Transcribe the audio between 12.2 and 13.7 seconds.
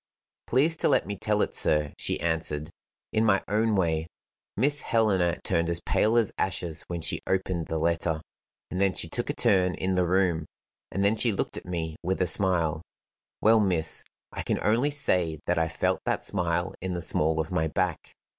smile well,